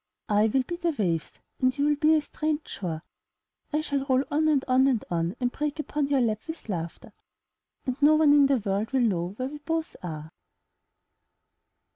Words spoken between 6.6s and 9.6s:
laughter. And no one in the world will know where we